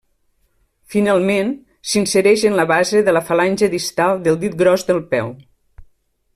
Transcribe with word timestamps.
Finalment, 0.93 1.51
s'insereix 1.91 2.45
en 2.51 2.57
la 2.61 2.65
base 2.73 3.03
de 3.09 3.15
la 3.19 3.23
falange 3.29 3.71
distal 3.77 4.25
del 4.29 4.43
dit 4.47 4.59
gros 4.63 4.89
del 4.89 5.07
peu. 5.17 5.35